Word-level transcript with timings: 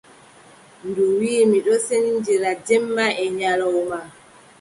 Ndu 0.87 1.03
wii: 1.17 1.43
mi 1.49 1.57
ɗon 1.65 1.81
sendindira 1.87 2.51
jemma 2.65 3.05
bee 3.15 3.31
nyalawma. 3.37 3.99